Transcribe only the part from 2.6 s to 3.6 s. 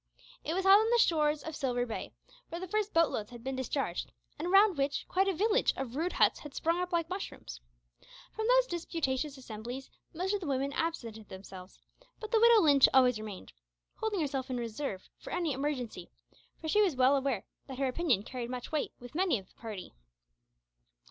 first boat loads had been